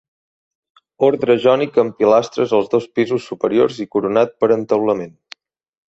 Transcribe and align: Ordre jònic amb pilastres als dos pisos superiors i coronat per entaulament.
Ordre 1.07 1.35
jònic 1.43 1.77
amb 1.83 1.95
pilastres 2.01 2.55
als 2.61 2.71
dos 2.73 2.89
pisos 3.01 3.29
superiors 3.33 3.83
i 3.87 3.91
coronat 3.97 4.37
per 4.41 4.51
entaulament. 4.57 5.15